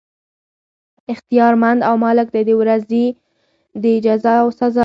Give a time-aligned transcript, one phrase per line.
[1.13, 3.05] اختيار مند او مالک دی د ورځي
[3.83, 4.79] د جزاء او سزاء